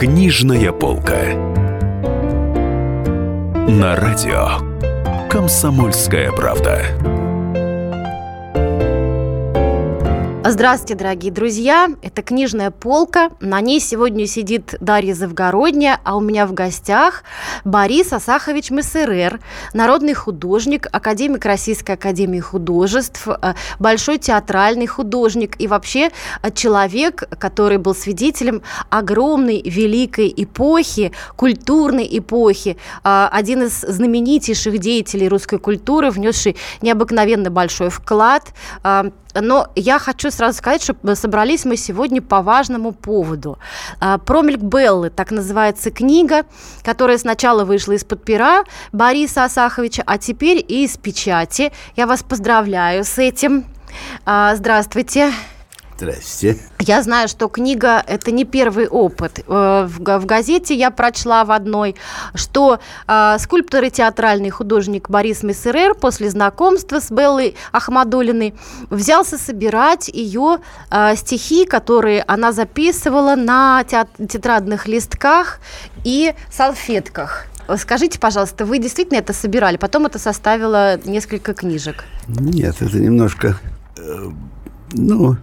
[0.00, 1.34] Книжная полка.
[3.68, 4.48] На радио
[5.28, 6.86] Комсомольская правда.
[10.50, 11.88] Здравствуйте, дорогие друзья!
[12.02, 13.30] Это книжная полка.
[13.38, 17.22] На ней сегодня сидит Дарья Завгородняя, а у меня в гостях
[17.64, 19.38] Борис Асахович Мессерер,
[19.74, 26.10] народный художник, академик Российской Академии Художеств, э, большой театральный художник и вообще
[26.42, 35.28] э, человек, который был свидетелем огромной, великой эпохи, культурной эпохи, э, один из знаменитейших деятелей
[35.28, 38.48] русской культуры, внесший необыкновенно большой вклад
[39.34, 43.58] но я хочу сразу сказать, что собрались мы сегодня по важному поводу.
[44.00, 46.44] А, «Промельк Беллы» так называется книга,
[46.82, 51.72] которая сначала вышла из-под пера Бориса Асаховича, а теперь и из печати.
[51.96, 53.64] Я вас поздравляю с этим.
[54.24, 55.32] А, здравствуйте.
[56.00, 56.56] Здрасте.
[56.78, 59.40] Я знаю, что книга– это не первый опыт.
[59.46, 61.94] Э, в газете я прочла в одной,
[62.34, 68.54] что э, скульптор и театральный художник Борис Мессерер после знакомства с Беллой Ахмадулиной
[68.88, 75.60] взялся собирать ее э, стихи, которые она записывала на тетрадных листках
[76.02, 77.44] и салфетках.
[77.76, 79.76] Скажите, пожалуйста, вы действительно это собирали?
[79.76, 82.04] Потом это составило несколько книжек.
[82.26, 83.60] Нет, это немножко,
[84.92, 85.36] ну,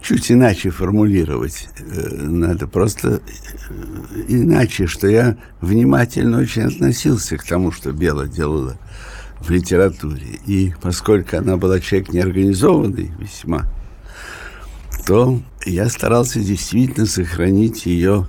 [0.00, 1.68] чуть иначе формулировать.
[1.78, 3.20] Э, надо просто
[3.68, 8.78] э, иначе, что я внимательно очень относился к тому, что Бела делала
[9.40, 10.38] в литературе.
[10.46, 13.66] И поскольку она была человек неорганизованный весьма,
[15.06, 18.28] то я старался действительно сохранить ее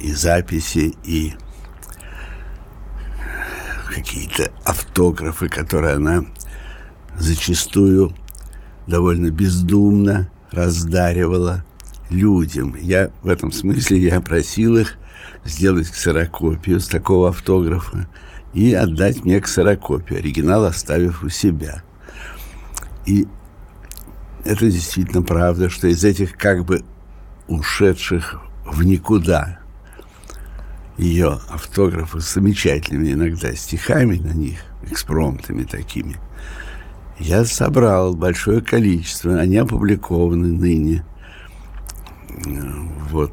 [0.00, 1.34] и записи, и
[3.94, 6.24] какие-то автографы, которые она
[7.18, 8.14] зачастую
[8.86, 11.64] довольно бездумно раздаривала
[12.10, 12.76] людям.
[12.80, 14.96] Я в этом смысле я просил их
[15.44, 18.08] сделать ксерокопию с такого автографа
[18.54, 21.82] и отдать мне ксерокопию, оригинал оставив у себя.
[23.06, 23.26] И
[24.44, 26.84] это действительно правда, что из этих как бы
[27.48, 29.58] ушедших в никуда
[30.96, 36.16] ее автографов с замечательными иногда стихами на них, экспромтами такими–
[37.18, 41.04] я собрал большое количество, они опубликованы ныне.
[43.10, 43.32] Вот.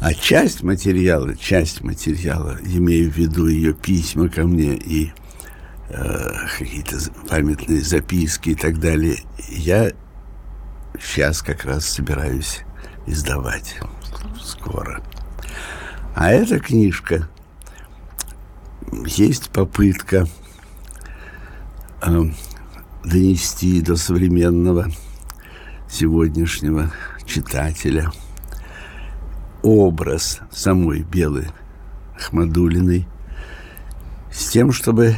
[0.00, 5.12] А часть материала, часть материала, имею в виду ее письма ко мне и
[5.88, 6.98] э, какие-то
[7.28, 9.90] памятные записки и так далее, я
[11.00, 12.60] сейчас как раз собираюсь
[13.06, 13.76] издавать
[14.40, 15.02] скоро.
[16.14, 17.28] А эта книжка
[19.04, 20.26] есть попытка
[22.02, 22.22] э,
[23.08, 24.88] донести до современного
[25.88, 26.92] сегодняшнего
[27.24, 28.12] читателя
[29.62, 31.48] образ самой Белы
[32.16, 33.08] Ахмадулиной
[34.30, 35.16] с тем, чтобы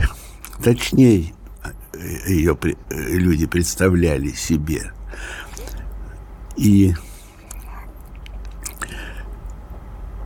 [0.62, 1.34] точнее
[2.28, 2.56] ее
[2.90, 4.92] люди представляли себе.
[6.56, 6.94] И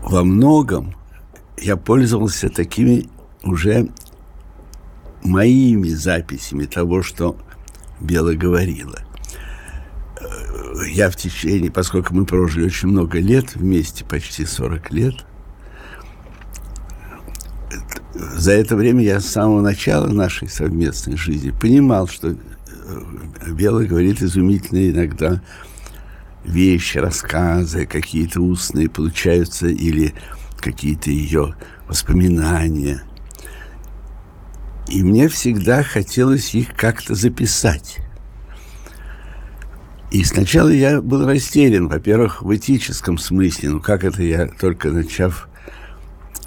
[0.03, 0.95] во многом
[1.57, 3.09] я пользовался такими
[3.43, 3.89] уже
[5.23, 7.39] моими записями того, что
[8.05, 9.01] Бела говорила.
[10.93, 15.15] Я в течение, поскольку мы прожили очень много лет вместе, почти 40 лет,
[18.15, 22.37] за это время я с самого начала нашей совместной жизни понимал, что
[23.49, 25.41] Бела говорит изумительные иногда
[26.45, 30.15] вещи, рассказы, какие-то устные получаются или
[30.61, 31.55] какие-то ее
[31.89, 33.03] воспоминания–
[34.89, 37.99] и мне всегда хотелось их как-то записать.
[40.11, 43.71] И сначала я был растерян, во-первых, в этическом смысле.
[43.71, 45.49] Ну, как это я, только начав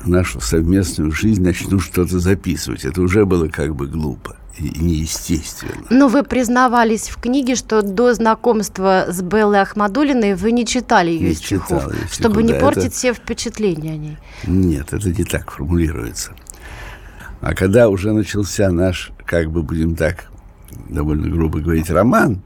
[0.05, 2.85] нашу совместную жизнь, начну что-то записывать?
[2.85, 5.85] Это уже было как бы глупо и неестественно.
[5.89, 11.29] Но вы признавались в книге, что до знакомства с Беллой Ахмадулиной вы не читали ее
[11.29, 12.95] не стихов, читал чтобы стиху, не да, портить это...
[12.95, 14.17] все впечатления о ней.
[14.45, 16.31] Нет, это не так формулируется.
[17.41, 20.31] А когда уже начался наш, как бы будем так
[20.89, 22.43] довольно грубо говорить, роман,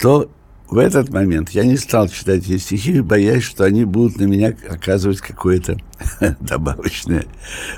[0.00, 0.30] то
[0.68, 4.54] в этот момент я не стал читать эти стихи, боясь, что они будут на меня
[4.68, 5.78] оказывать какое-то
[6.40, 7.26] добавочное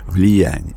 [0.06, 0.76] влияние.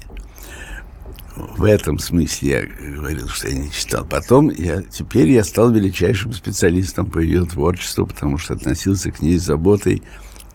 [1.35, 4.06] В этом смысле я говорил, что я не читал.
[4.06, 9.39] Потом я, теперь я стал величайшим специалистом по ее творчеству, потому что относился к ней
[9.39, 10.03] с заботой,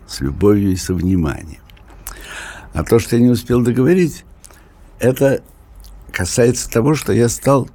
[0.07, 1.61] с любовью и со вниманием.
[2.73, 4.23] А то, что я не успел договорить,
[4.99, 5.41] это
[6.11, 7.69] касается того, что я стал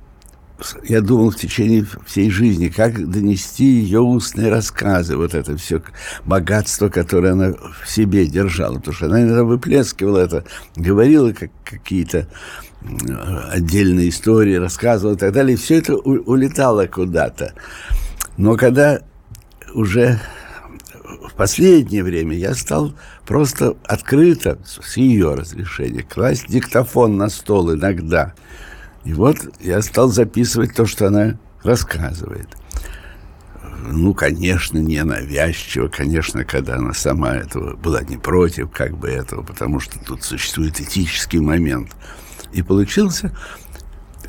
[0.84, 5.82] я думал в течение всей жизни, как донести ее устные рассказы, вот это все
[6.24, 8.76] богатство, которое она в себе держала.
[8.76, 10.44] Потому что она иногда выплескивала это,
[10.76, 12.28] говорила как какие-то
[13.50, 15.54] отдельные истории, рассказывала и так далее.
[15.54, 17.54] И все это улетало куда-то.
[18.36, 19.00] Но когда
[19.74, 20.20] уже
[21.20, 22.94] в последнее время я стал
[23.26, 28.34] просто открыто, с ее разрешения, класть диктофон на стол иногда.
[29.04, 32.48] И вот я стал записывать то, что она рассказывает.
[33.84, 39.42] Ну, конечно, не навязчиво, конечно, когда она сама этого была не против, как бы этого,
[39.42, 41.90] потому что тут существует этический момент.
[42.52, 43.36] И получился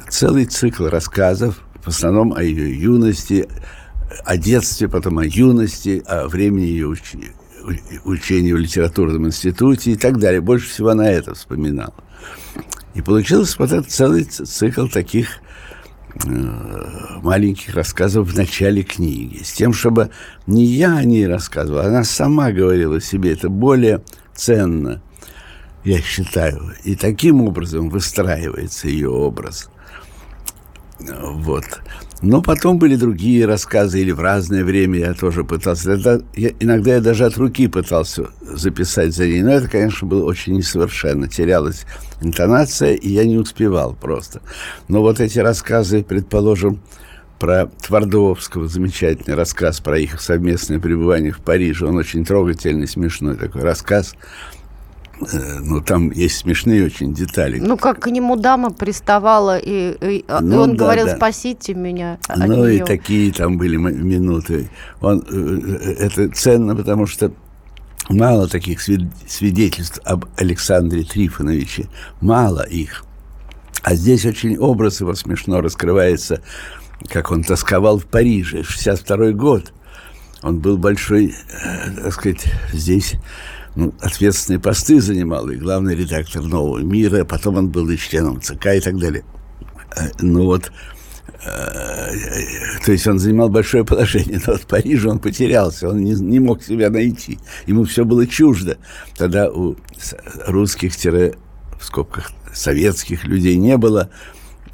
[0.10, 3.48] целый цикл рассказов, в основном о ее юности,
[4.26, 7.34] о детстве, потом о юности, о времени ее учения,
[8.06, 10.42] учения в литературном институте и так далее.
[10.42, 11.94] Больше всего она это вспоминала.
[12.94, 15.40] И получился вот этот целый цикл таких
[16.26, 16.30] э,
[17.22, 19.42] маленьких рассказов в начале книги.
[19.44, 20.12] С тем, чтобы
[20.46, 24.04] не я о ней рассказывал, она сама говорила себе, это более
[24.36, 25.02] ценно,
[25.84, 26.74] я считаю.
[26.84, 29.70] И таким образом выстраивается ее образ.
[31.00, 31.66] Вот.
[32.24, 35.92] Но потом были другие рассказы, или в разное время я тоже пытался.
[35.92, 40.24] Это, я, иногда я даже от руки пытался записать за ней, но это, конечно, было
[40.24, 41.28] очень несовершенно.
[41.28, 41.86] Терялась
[42.22, 44.42] интонация, и я не успевал просто.
[44.88, 46.80] Но вот эти рассказы, предположим,
[47.40, 53.64] про Твардовского, замечательный рассказ про их совместное пребывание в Париже, он очень трогательный, смешной такой
[53.64, 54.16] рассказ–
[55.20, 57.60] Ну, там есть смешные очень детали.
[57.60, 61.16] Ну, как к нему дама приставала, и, и ну, он да, говорил, да.
[61.16, 62.78] спасите меня от Ну, нее.
[62.78, 64.70] и такие там были минуты.
[65.02, 67.32] Он, э, э, это ценно, потому что
[68.10, 71.88] мало таких свидетельств об Александре Трифоновиче.
[72.20, 73.06] Мало их.
[73.84, 76.42] А здесь очень образ его смешно раскрывается,
[77.10, 79.74] как он тосковал в Париже, 62 год.
[80.42, 81.36] Он был большой,
[82.02, 83.16] так сказать, здесь
[83.76, 88.68] ну, ответственные посты занимал, и главный редактор «Нового мира», потом он был и членом ЦК
[88.76, 89.24] и так далее.
[89.96, 90.72] Э, ну вот,
[91.46, 92.12] э,
[92.86, 96.64] то есть он занимал большое положение, но в Париже он потерялся, он не, не мог
[96.64, 98.78] себя найти, ему все было чуждо.
[99.18, 99.76] Тогда у
[100.48, 101.34] русских-в
[101.82, 104.10] скобках советских людей не было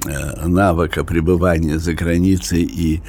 [0.05, 3.01] Э, навыка пребывания за границей и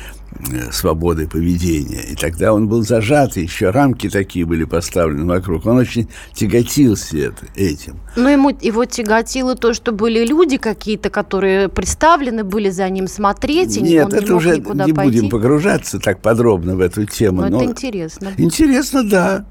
[0.73, 2.03] свободы поведения.
[2.13, 5.67] И тогда он был зажат, и еще рамки такие были поставлены вокруг.
[5.67, 8.01] Он очень тяготился этим.
[8.17, 13.77] Но ему его тяготило то, что были люди какие-то, которые представлены были за ним смотреть,
[13.77, 14.93] и Нет, это не уже не пойти.
[14.93, 17.43] будем погружаться так подробно в эту тему.
[17.43, 18.33] Но, но это интересно.
[18.37, 19.47] Интересно, да.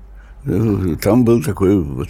[1.01, 2.09] Там был такой вот,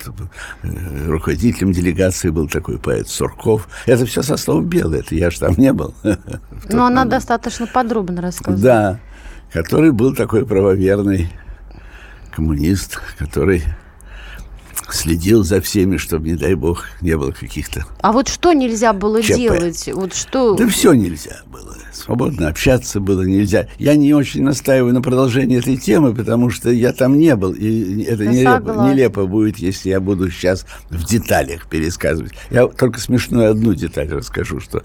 [0.63, 3.67] э, руководителем делегации был такой поэт Сурков.
[3.87, 5.95] Это все со слов белое, это я же там не был.
[6.69, 8.61] Но она достаточно подробно рассказывала.
[8.61, 8.99] Да,
[9.51, 11.31] который был такой правоверный
[12.31, 13.63] коммунист, который
[14.91, 17.85] следил за всеми, чтобы, не дай бог, не было каких-то...
[18.01, 19.35] А вот что нельзя было ЧП.
[19.35, 19.89] делать?
[19.93, 20.55] Вот что...
[20.55, 23.67] Да все нельзя было свободно общаться было нельзя.
[23.77, 28.03] Я не очень настаиваю на продолжении этой темы, потому что я там не был, и
[28.03, 32.33] это нелепо, нелепо будет, если я буду сейчас в деталях пересказывать.
[32.49, 34.83] Я только смешную одну деталь расскажу, что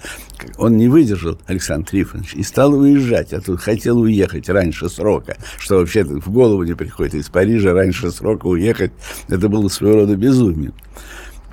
[0.59, 5.77] он не выдержал, Александр Трифонович, и стал уезжать, а тут хотел уехать раньше срока, что
[5.77, 8.93] вообще в голову не приходит из Парижа раньше срока уехать.
[9.29, 10.73] Это было своего рода безумие.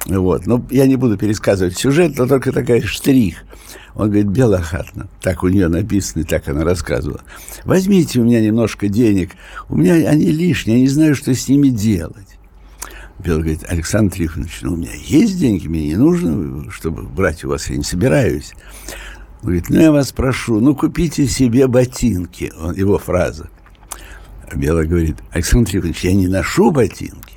[0.05, 0.47] Вот.
[0.47, 3.43] Но я не буду пересказывать сюжет, но только такая штрих–
[3.93, 7.21] он говорит, Белохатна, так у нее написано, и так она рассказывала.
[7.65, 9.31] Возьмите у меня немножко денег,
[9.69, 12.37] у меня они лишние, я не знаю, что с ними делать.
[13.19, 17.49] Бел говорит, Александр Трифонович, ну, у меня есть деньги, мне не нужно, чтобы брать у
[17.49, 18.53] вас, я не собираюсь.
[19.41, 23.49] Он говорит, ну, я вас прошу, ну, купите себе ботинки, он, его фраза.
[24.49, 27.30] А Бела говорит, Александр Трифонович, я не ношу ботинки.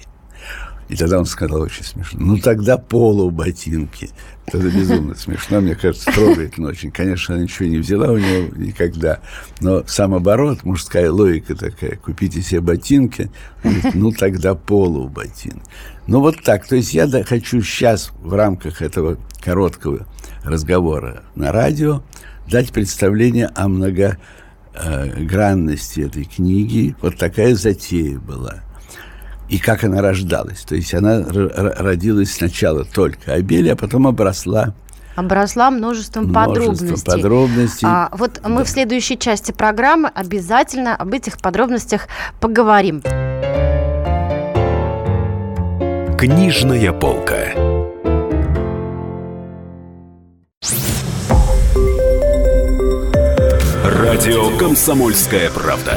[0.89, 2.21] И тогда он сказал очень смешно.
[2.21, 4.11] Ну, тогда полу ботинки.
[4.47, 6.91] Это безумно смешно, мне кажется, трогательно очень.
[6.91, 9.21] Конечно, она ничего не взяла у него никогда.
[9.61, 11.97] Но сам оборот, мужская логика такая.
[11.97, 13.31] Купите себе ботинки.
[13.63, 15.63] Говорит, ну, тогда полу ботинки.
[16.07, 16.67] Ну, вот так.
[16.67, 20.07] То есть я хочу сейчас в рамках этого короткого
[20.43, 22.03] разговора на радио
[22.51, 26.95] дать представление о многогранности этой книги.
[27.01, 28.63] Вот такая затея была
[29.55, 30.63] и как она рождалась.
[30.63, 34.75] То есть она родилась сначала только Абель, а потом обросла
[35.15, 37.13] обросла множеством, множеством подробностей.
[37.13, 37.87] подробностей.
[37.89, 38.49] А, вот да.
[38.49, 42.09] мы в следующей части программы обязательно об этих подробностях
[42.41, 43.01] поговорим.
[46.19, 47.55] Книжная полка.
[53.85, 55.97] Радио «Комсомольская правда».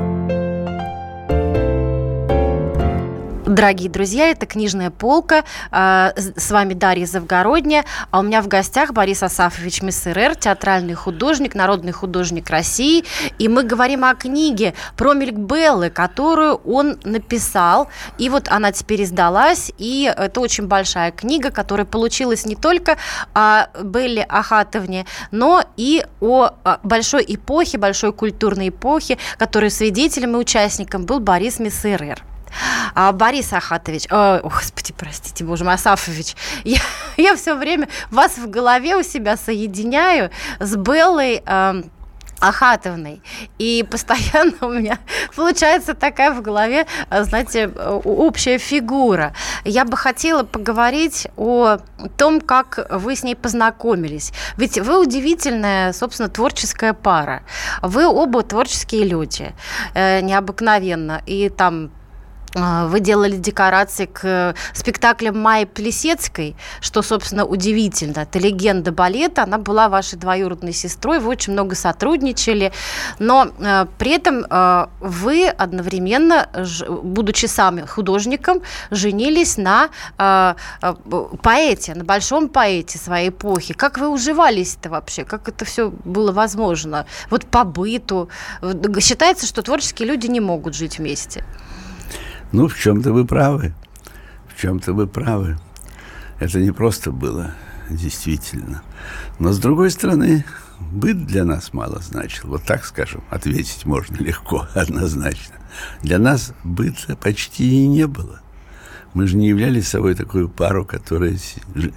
[3.51, 5.43] Дорогие друзья, это «Книжная полка».
[5.71, 7.83] А, с вами Дарья Завгородняя.
[8.09, 13.03] А у меня в гостях Борис Асафович Мессерер, театральный художник, народный художник России.
[13.39, 17.89] И мы говорим о книге про Беллы, которую он написал.
[18.17, 19.69] И вот она теперь издалась.
[19.77, 22.95] И это очень большая книга, которая получилась не только
[23.33, 26.51] о Белле Ахатовне, но и о
[26.83, 32.23] большой эпохе, большой культурной эпохе, которой свидетелем и участником был Борис Мессерер.
[32.95, 36.79] А, Борис Ахатович, о, господи, простите, боже мой, Асафович, я,
[37.17, 41.81] я все время вас в голове у себя соединяю с Беллой э,
[42.41, 43.21] Ахатовной.
[43.59, 44.97] И постоянно у меня
[45.35, 49.33] получается такая в голове, знаете, общая фигура.
[49.63, 51.77] Я бы хотела поговорить о
[52.17, 54.33] том, как вы с ней познакомились.
[54.57, 57.43] Ведь вы удивительная, собственно, творческая пара.
[57.81, 59.53] Вы оба творческие люди,
[59.93, 61.21] э, необыкновенно.
[61.27, 62.00] И там а,
[62.53, 68.19] вы делали декорации к спектаклям Майи Плесецкой, что, собственно, удивительно.
[68.19, 72.71] Это легенда балета, она была вашей двоюродной сестрой, вы очень много сотрудничали,
[73.19, 80.93] но э, при этом э, вы одновременно, ж, будучи сами художником, женились на э, э,
[81.41, 83.73] поэте, на большом поэте своей эпохи.
[83.73, 85.23] Как вы уживались-то вообще?
[85.23, 87.05] Как это все было возможно?
[87.29, 88.29] Вот по быту.
[88.99, 91.45] Считается, что творческие люди не могут жить вместе.
[92.51, 93.73] Ну, в чем-то вы правы.
[94.47, 95.57] В чем-то вы правы.
[96.39, 97.53] Это не просто было,
[97.89, 98.81] действительно.
[99.39, 100.43] Но, с другой стороны,
[100.79, 102.49] быт для нас мало значил.
[102.49, 105.55] Вот так скажем, ответить можно легко, однозначно.
[106.01, 108.41] Для нас быта почти и не было.
[109.13, 111.35] Мы же не являлись собой такую пару, которая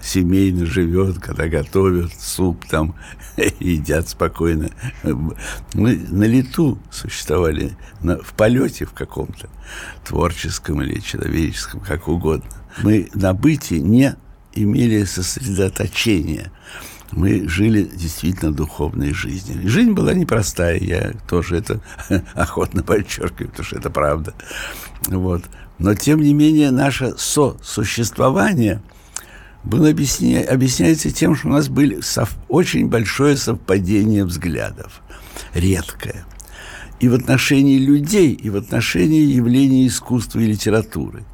[0.03, 2.95] семейно живет, когда готовят суп там,
[3.61, 4.71] едят спокойно.
[5.75, 9.49] Мы на лету существовали, на, в полете в каком-то,
[10.05, 12.51] творческом или человеческом, как угодно.
[12.83, 14.17] Мы на быте не
[14.55, 16.51] имели сосредоточения.
[17.13, 19.69] Мы жили действительно духовной жизнью.
[19.69, 21.81] жизнь была непростая, я тоже это
[22.35, 24.35] охотно подчеркиваю, потому что это правда.
[25.07, 25.45] Вот.
[25.79, 28.81] Но, тем не менее, наше сосуществование
[29.65, 30.45] было объясня...
[30.49, 32.37] объясняется тем, что у нас были сов...
[32.49, 35.01] очень большое совпадение взглядов,
[35.53, 36.25] редкое.
[37.01, 41.25] И в отношении людей, и в отношении явлений искусства и литературы.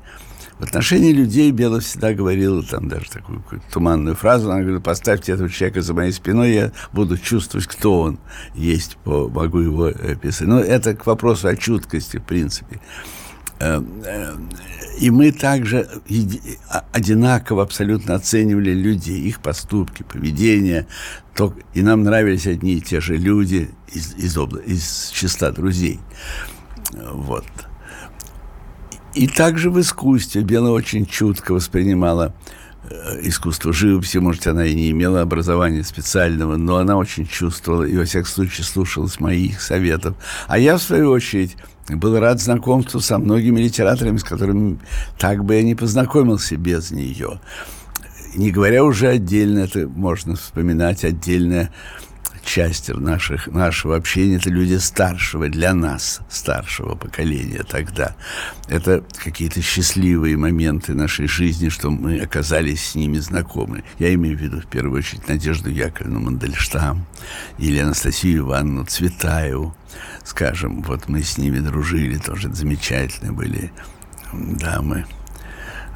[0.59, 3.43] В отношении людей Белла всегда говорила там даже такую
[3.73, 4.51] туманную фразу.
[4.51, 8.19] Она говорит, поставьте этого человека за моей спиной, я буду чувствовать, кто он
[8.55, 10.47] есть, могу его описать.
[10.47, 12.81] Но это к вопросу о чуткости, в принципе.
[13.61, 14.37] Э, э,
[14.99, 15.89] и мы также
[16.93, 20.87] одинаково абсолютно оценивали людей, их поступки, поведение.
[21.73, 24.61] И нам нравились одни и те же люди из, из, обла...
[24.61, 26.01] из числа друзей.
[26.93, 27.47] Вот.
[29.15, 32.35] И также в искусстве Бела очень чутко воспринимала
[33.23, 38.05] искусство живописи, может, она и не имела образования специального, но она очень чувствовала и, во
[38.05, 40.17] всяком случае, слушалась моих советов.
[40.49, 41.57] А я, в свою очередь,
[41.89, 44.79] был рад знакомству со многими литераторами, с которыми
[45.19, 47.41] так бы я не познакомился без нее.
[48.35, 51.73] Не говоря уже отдельно, это можно вспоминать отдельное
[52.51, 58.17] часть наших, нашего общения– это люди старшего, для нас, старшего поколения тогда.
[58.69, 63.85] Это какие-то счастливые моменты нашей жизни, что мы оказались с ними знакомы.
[64.01, 67.07] Я имею в виду, в первую очередь, Надежду Яковлевну Мандельштам
[67.59, 69.77] или Анастасию Ивановну Цветаеву.
[70.25, 73.73] Скажем, вот мы с ними дружили, тоже замечательные были
[74.33, 75.07] дамы.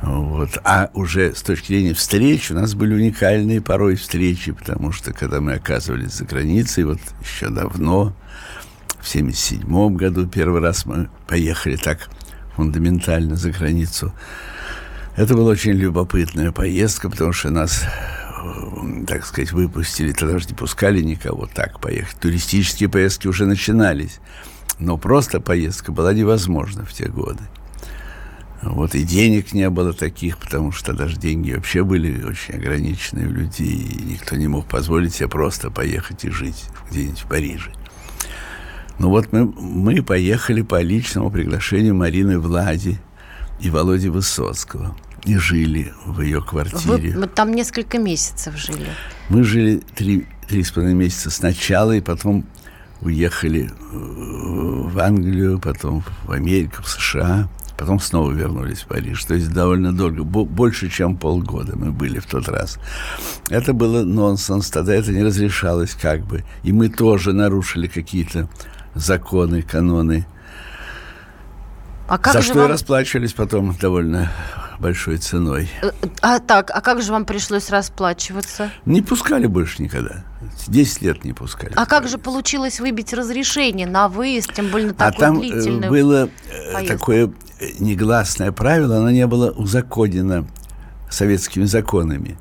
[0.02, 0.58] Вот.
[0.64, 5.40] А уже с точки зрения встреч у нас были уникальные порой встречи, потому что когда
[5.40, 8.14] мы оказывались за границей, вот еще давно,
[9.00, 12.08] в 77 году первый раз мы поехали так
[12.56, 14.12] фундаментально за границу.
[15.16, 17.84] Это была очень любопытная поездка, потому что нас,
[19.06, 22.16] так сказать, выпустили, тогда же не пускали никого так поехать.
[22.18, 24.18] Туристические поездки уже начинались,
[24.78, 27.42] но просто поездка была невозможна в те годы.
[28.66, 33.33] Вот и денег не было таких, потому что даже деньги вообще были очень ограниченные у
[33.33, 37.73] людей, и никто не мог позволить себе просто поехать и жить где-нибудь в Париже.
[38.99, 42.99] Ну вот мы, мы поехали по личному приглашению Марины Влади
[43.61, 47.16] и Володи Высоцкого и жили в ее квартире.
[47.16, 48.87] Вы там несколько месяцев жили.
[49.28, 52.47] Мы жили три, три с половиной месяца сначала, и потом
[53.00, 59.24] уехали в Англию, потом в Америку, в США, потом снова вернулись в Париж.
[59.24, 62.78] То есть довольно долго, больше, чем полгода мы были в тот раз.
[63.48, 66.44] Это было нонсенс, тогда это не разрешалось как бы.
[66.62, 68.48] И мы тоже нарушили какие-то
[68.94, 70.26] законы, каноны.
[72.06, 72.66] А как За что вам...
[72.66, 74.30] и расплачивались потом довольно
[74.78, 75.68] большой ценой.
[75.82, 75.90] Э,
[76.20, 78.70] а так, а как же вам пришлось расплачиваться?
[78.84, 80.24] Не пускали больше никогда.
[80.68, 81.72] Десять лет не пускали.
[81.76, 85.88] А как же получилось выбить разрешение на выезд, тем более на такой а там длительный
[85.88, 86.98] было э, поездку?
[86.98, 90.46] такое э, негласное правило, оно не было узаконено
[91.10, 92.36] советскими законами.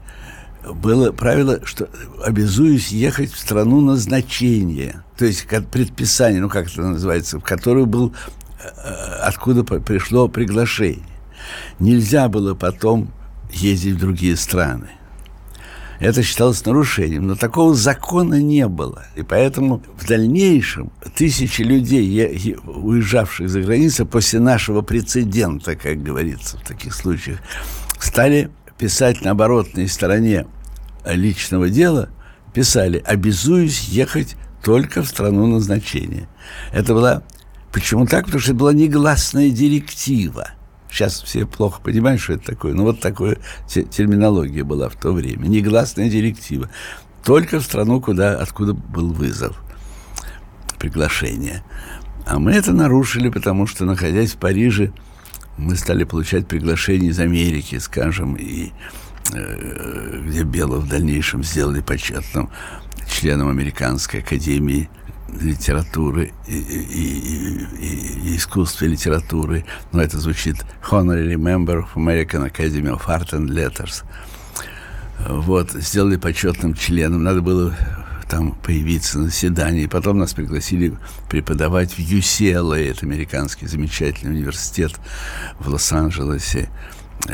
[0.64, 1.90] Было правило, что
[2.24, 8.14] обязуюсь ехать в страну назначения, то есть предписание, ну как это называется, в которую был
[9.22, 11.04] откуда пришло приглашение.
[11.80, 13.12] Нельзя было потом
[13.52, 14.90] ездить в другие страны.
[16.00, 19.06] Это считалось нарушением, но такого закона не было.
[19.16, 26.68] И поэтому в дальнейшем тысячи людей, уезжавших за границу после нашего прецедента, как говорится в
[26.68, 27.40] таких случаях,
[28.00, 30.46] стали писать на оборотной стороне
[31.06, 32.10] личного дела,
[32.54, 36.28] писали «обязуюсь ехать только в страну назначения».
[36.74, 37.24] Это была...
[37.72, 38.26] Почему так?
[38.26, 40.50] Потому что это была негласная директива–
[40.94, 42.76] Сейчас все плохо понимают, что это такое.
[42.76, 45.48] Но вот такая терминология была в то время.
[45.48, 46.70] Негласная директива.
[47.26, 49.60] Только в страну, куда, откуда был вызов,
[50.78, 51.64] приглашение.
[52.28, 54.94] А мы это нарушили, потому что, находясь в Париже,
[55.58, 58.72] мы стали получать приглашения из Америки, скажем, и
[59.34, 62.52] э, где Белого в дальнейшем сделали почетным
[63.10, 64.90] членом Американской академии
[65.42, 69.66] литературы и, и, и, и искусства литературы.
[69.92, 70.58] Но это звучит
[70.90, 74.04] Honorary Member of American Academy of Art and Letters.
[75.28, 77.24] Вот, сделали почетным членом.
[77.24, 77.74] Надо было
[78.30, 79.86] там появиться на заседании.
[79.86, 80.98] Потом нас пригласили
[81.30, 84.94] преподавать в UCLA, это американский замечательный университет
[85.60, 86.70] в Лос-Анджелесе.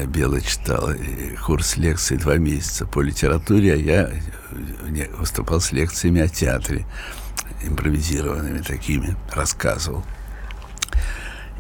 [0.08, 0.96] Белла читала
[1.44, 4.10] курс лекций два месяца по литературе, а я
[5.18, 6.86] выступал с лекциями о театре
[7.64, 10.04] импровизированными такими, рассказывал.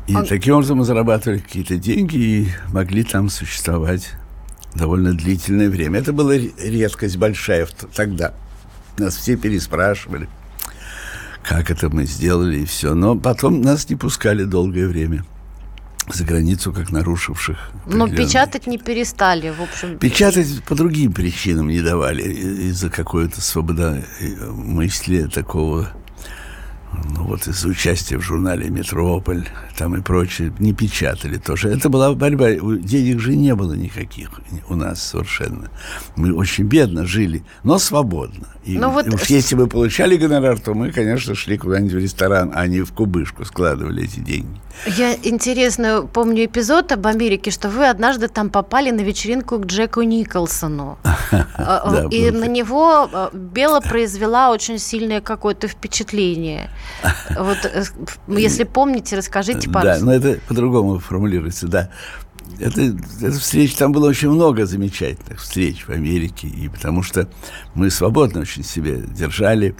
[0.08, 0.24] И а...
[0.24, 4.13] таким образом мы зарабатывали какие-то деньги и могли там существовать
[4.76, 6.00] довольно длительное время.
[6.00, 8.34] Это была редкость большая тогда.
[8.98, 10.28] Нас все переспрашивали,
[11.44, 12.94] как это мы сделали и все.
[12.94, 15.24] Но потом нас не пускали долгое время
[16.13, 17.72] за границу как нарушивших.
[17.86, 19.98] Но печатать не перестали, в общем.
[19.98, 22.24] Печатать по другим причинам не давали.
[22.24, 24.04] Из-за какой-то свободы
[24.52, 25.91] мысли такого
[26.91, 29.47] ну вот из-за участия в журнале «Метрополь»
[29.80, 31.69] там и прочее, не печатали тоже.
[31.69, 32.52] Это была борьба.
[32.52, 34.30] Денег же не было никаких
[34.67, 35.69] у нас совершенно.
[36.17, 38.47] Мы очень бедно жили, но свободно.
[38.65, 39.08] И но ну вот...
[39.08, 42.91] уж если мы получали гонорар, то мы, конечно, шли куда-нибудь в ресторан, а не в
[42.91, 44.60] кубышку складывали эти деньги.
[44.86, 50.02] Я интересно помню эпизод об Америке, что вы однажды там попали на вечеринку к Джеку
[50.02, 50.97] Николсону.
[51.62, 56.69] А, и на него а, Бела произвела очень сильное какое-то впечатление.
[57.38, 57.84] Вот, э,
[58.28, 60.00] если помните, расскажите, пожалуйста.
[60.00, 61.89] Да, но это по-другому формулируется, да.
[62.60, 62.82] Это,
[63.22, 67.30] это встреч, там было очень много замечательных встреч в Америке, и потому что
[67.74, 69.76] мы свободно очень себя держали,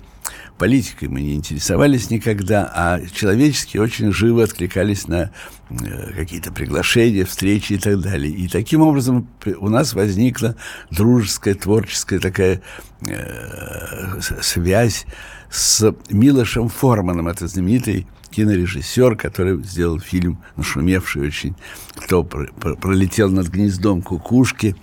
[0.58, 5.32] политикой мы не интересовались никогда, а человечески очень живо откликались на
[5.70, 8.32] э, какие-то приглашения, встречи и так далее.
[8.32, 10.56] И таким образом у нас возникла
[10.92, 12.62] дружеская, творческая такая
[13.08, 15.06] э, связь
[15.50, 21.56] с Милошем Форманом, это знаменитый кинорежиссер, который сделал фильм, нашумевший очень,
[21.96, 24.76] кто пролетел над гнездом кукушки,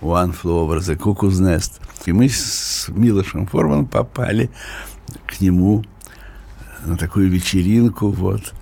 [0.00, 1.80] One Flew Over the Cuckoo's Nest.
[2.06, 4.50] И мы с Милошем Форманом попали
[5.26, 5.84] к нему
[6.84, 8.54] на такую вечеринку, вот.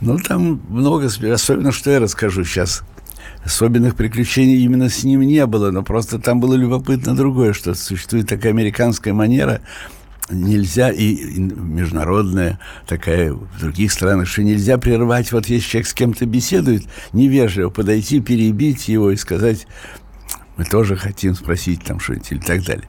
[0.00, 2.82] Ну, там много, особенно, что я расскажу сейчас,
[3.44, 8.28] особенных приключений именно с ним не было, но просто там было любопытно другое, что существует
[8.28, 9.60] такая американская манера
[10.30, 16.26] нельзя, и международная такая в других странах, что нельзя прервать, вот если человек с кем-то
[16.26, 19.66] беседует, невежливо подойти, перебить его и сказать,
[20.56, 22.88] мы тоже хотим спросить там что-нибудь или так далее.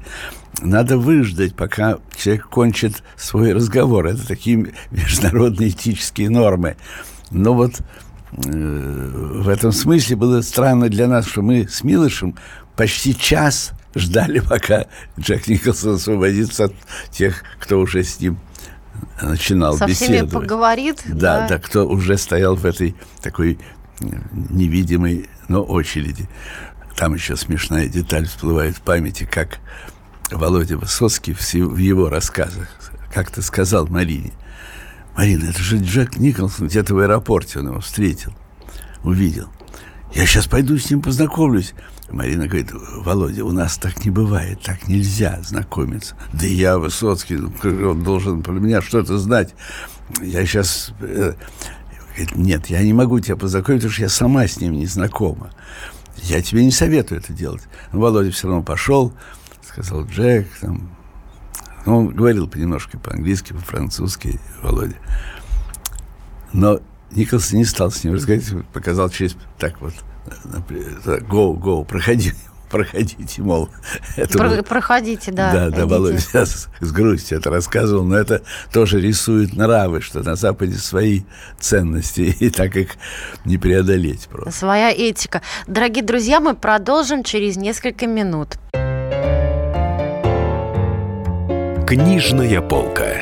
[0.62, 4.06] Надо выждать, пока человек кончит свой разговор.
[4.06, 6.78] Это такие международные этические нормы.
[7.32, 7.82] Но вот
[8.32, 12.36] в этом смысле было странно для нас, что мы с Милышем
[12.76, 14.86] почти час ждали, пока
[15.20, 16.74] Джек Николсон освободится от
[17.12, 18.38] тех, кто уже с ним
[19.22, 20.30] начинал Со беседовать.
[20.30, 21.02] всеми поговорит.
[21.06, 23.60] Да, да, да, кто уже стоял в этой такой
[24.00, 26.28] невидимой, но очереди.
[26.96, 29.60] Там еще смешная деталь всплывает в памяти, как
[30.32, 32.70] Володя Высоцкий в его рассказах
[33.14, 34.34] как-то сказал Марине,
[35.16, 38.34] Марина, это же Джек Николсон, где-то в аэропорте он его встретил,
[39.04, 39.48] увидел.
[40.14, 41.74] Я сейчас пойду с ним познакомлюсь.
[42.10, 46.16] Марина говорит, Володя, у нас так не бывает, так нельзя знакомиться.
[46.34, 49.54] Да я, Высоцкий, ну, он должен про меня что-то знать.
[50.22, 50.94] Я сейчас...
[51.02, 51.34] Э,
[52.10, 55.52] говорит, нет, я не могу тебя познакомить, потому что я сама с ним не знакома.
[56.18, 57.64] Я тебе не советую это делать.
[57.92, 59.14] Но Володя все равно пошел,
[59.62, 60.96] сказал Джек, там,
[61.86, 64.96] ну, он говорил понемножку по-английски, по-французски, Володя.
[66.54, 66.80] Но
[67.12, 69.94] Николсон не стал с ним разговаривать, показал через так вот,
[71.30, 72.34] go, go, проходи,
[72.70, 73.70] проходите, мол.
[74.16, 74.64] Это Про, был...
[74.64, 75.52] Проходите, да.
[75.52, 80.36] Да, да, Володя сейчас с грустью это рассказывал, но это тоже рисует нравы, что на
[80.36, 81.22] Западе свои
[81.60, 82.92] ценности, и так их
[83.46, 84.52] не преодолеть просто.
[84.52, 85.42] Своя этика.
[85.68, 88.58] Дорогие друзья, мы продолжим через несколько минут.
[91.88, 93.22] Книжная полка.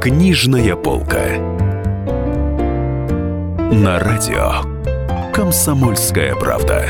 [0.00, 1.36] Книжная полка.
[3.70, 4.62] На радио
[5.30, 6.86] Комсомольская правда.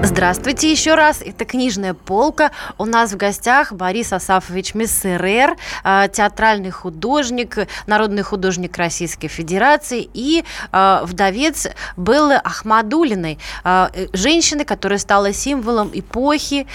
[0.00, 1.22] Здравствуйте еще раз.
[1.22, 2.52] Это «Книжная полка».
[2.78, 10.44] У нас в гостях Борис Асафович Мессерер, а, театральный художник, народный художник Российской Федерации и
[10.70, 16.68] а, вдовец Беллы Ахмадулиной, а, э, женщины, которая стала символом эпохи,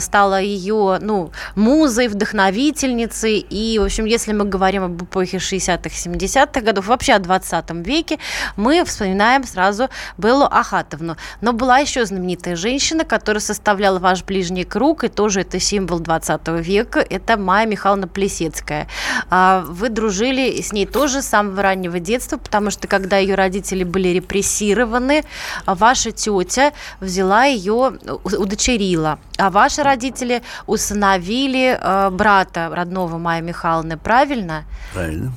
[0.00, 3.38] стала ее ну, музой, вдохновительницей.
[3.38, 8.18] И, в общем, если мы говорим об эпохе 60-х, 70-х годов, вообще о 20 веке,
[8.56, 11.16] мы вспоминаем сразу Беллу Ахатовну.
[11.42, 15.98] Но была еще знаменитая женщина, женщина, которая составляла ваш ближний круг, и тоже это символ
[15.98, 18.86] 20 века, это Майя Михайловна Плесецкая.
[19.28, 23.82] А, вы дружили с ней тоже с самого раннего детства, потому что когда ее родители
[23.82, 25.24] были репрессированы,
[25.66, 34.64] ваша тетя взяла ее, удочерила, а ваши родители усыновили э, брата родного Майи Михайловны, правильно?
[34.94, 35.32] Правильно.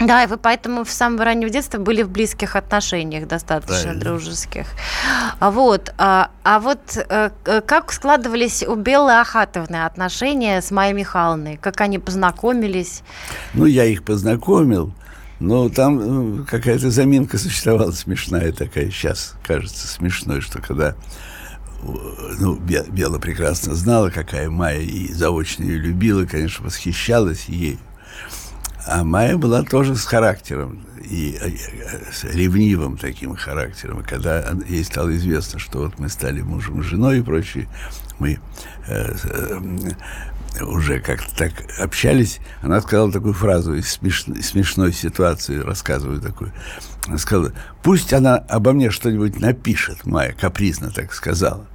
[0.00, 4.00] Да, и вы поэтому в самого раннего детства были в близких отношениях, достаточно Правильно.
[4.00, 4.66] дружеских.
[5.40, 7.30] А вот, а, а вот а,
[7.66, 11.56] как складывались у Беллы Ахатовны отношения с Майей Михайловной?
[11.56, 13.02] Как они познакомились?
[13.54, 14.92] Ну, я их познакомил,
[15.40, 18.90] но там ну, какая-то заминка существовала смешная такая.
[18.90, 20.94] Сейчас кажется смешной, что когда
[21.82, 27.78] ну, Бела прекрасно знала, какая Майя, и заочно ее любила, конечно, восхищалась ей.
[28.90, 31.50] А Майя была тоже с характером, и э,
[32.10, 34.02] с ревнивым таким характером.
[34.02, 37.68] Когда ей стало известно, что вот мы стали мужем и женой и прочее,
[38.18, 38.38] мы
[38.86, 46.20] э, э, уже как-то так общались, она сказала такую фразу из смешной, смешной ситуации, рассказываю
[46.22, 46.52] такую.
[47.06, 51.66] Она сказала, пусть она обо мне что-нибудь напишет, Майя, капризно так сказала.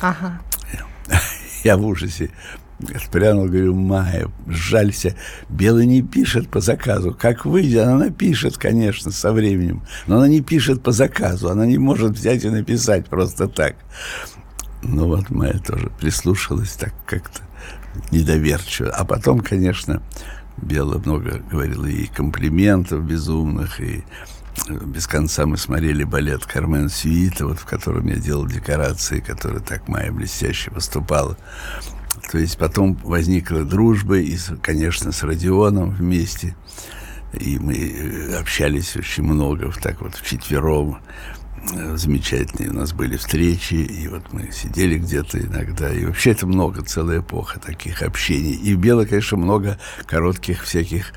[0.00, 0.40] Ага.
[1.64, 2.30] Я в ужасе
[2.94, 5.16] Отпрянул, говорю, Майя, жалься.
[5.48, 7.16] Белый не пишет по заказу.
[7.18, 9.82] Как выйдет, она напишет, конечно, со временем.
[10.06, 11.48] Но она не пишет по заказу.
[11.48, 13.76] Она не может взять и написать просто так.
[14.82, 17.42] Ну вот Майя тоже прислушалась так как-то
[18.10, 18.90] недоверчиво.
[18.90, 20.02] А потом, конечно,
[20.56, 24.04] Бела много говорила и комплиментов безумных, и
[24.68, 29.88] без конца мы смотрели балет Кармен Сюита, вот в котором я делал декорации, которые так
[29.88, 31.36] Майя блестяще выступала.
[32.30, 36.54] То есть потом возникла дружба, и, конечно, с Родионом вместе.
[37.32, 40.98] И мы э, общались очень много, так вот вчетвером.
[41.72, 45.90] Э, замечательные у нас были встречи, и вот мы сидели где-то иногда.
[45.90, 48.54] И вообще это много, целая эпоха таких общений.
[48.54, 51.12] И в Бело, конечно, много коротких всяких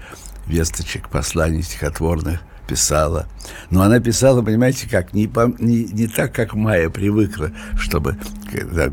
[0.47, 3.27] весточек, посланий стихотворных писала.
[3.69, 8.17] Но она писала, понимаете, как, не, по, не, не так, как Майя привыкла, чтобы
[8.51, 8.91] когда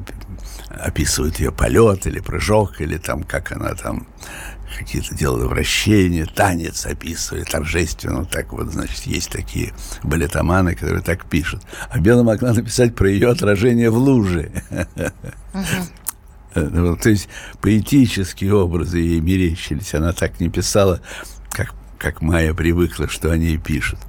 [0.69, 4.07] описывают ее полет или прыжок, или там, как она там
[4.79, 8.25] какие-то делала вращения, танец описывали торжественно.
[8.25, 11.63] Так вот, значит, есть такие балетоманы, которые так пишут.
[11.91, 14.51] А Бела могла написать про ее отражение в луже.
[16.55, 17.31] Вот, то есть
[17.63, 19.95] поэтические образы ей мерещились.
[19.95, 21.01] Она так не писала,
[21.51, 24.01] как, как Майя привыкла, что они пишут.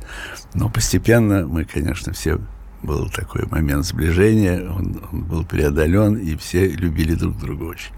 [0.56, 2.40] Но постепенно мы, конечно, все
[2.82, 7.94] был такой момент сближения, он, он был преодолен, и все любили друг друга очень.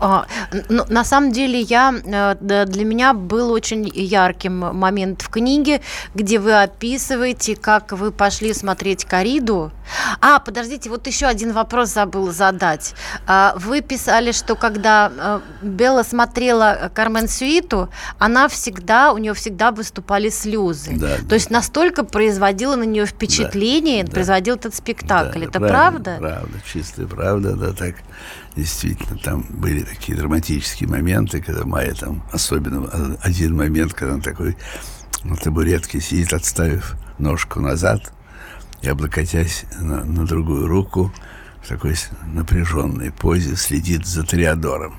[0.00, 0.26] А,
[0.68, 5.80] ну, на самом деле я, э, для меня был очень ярким момент в книге,
[6.14, 9.72] где вы описываете, как вы пошли смотреть «Кориду».
[10.20, 12.94] А, подождите, вот еще один вопрос забыл задать.
[13.26, 19.70] А, вы писали, что когда э, Белла смотрела «Кармен Сюиту», она всегда, у нее всегда
[19.70, 20.92] выступали слезы.
[20.96, 21.34] Да, То да.
[21.36, 24.60] есть настолько производила на нее впечатление, да, производил да.
[24.60, 25.40] этот спектакль.
[25.40, 26.16] Да, Это правда?
[26.18, 27.96] Правда, чистая правда, да, так
[28.56, 34.56] действительно, там были такие драматические моменты, когда Майя там, особенно один момент, когда он такой
[35.24, 38.12] на табуретке сидит, отставив ножку назад
[38.82, 41.12] и облокотясь на, на другую руку,
[41.62, 44.96] в такой напряженной позе следит за Триадором.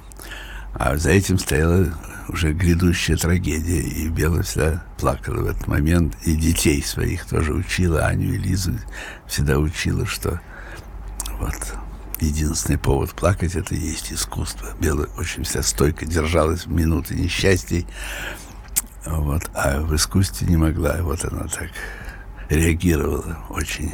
[0.73, 1.87] А за этим стояла
[2.27, 8.05] уже грядущая трагедия, и Бела всегда плакала в этот момент, и детей своих тоже учила,
[8.05, 8.73] Аню и Лизу
[9.27, 10.39] всегда учила, что
[11.39, 11.55] вот
[12.19, 14.69] единственный повод плакать– это и есть искусство.
[14.79, 17.87] Белая очень вся стойко держалась в минуты несчастий,
[19.05, 20.97] вот, а в искусстве не могла.
[21.01, 21.69] Вот она так
[22.49, 23.93] реагировала очень